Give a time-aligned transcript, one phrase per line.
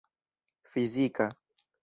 [0.71, 1.29] fizika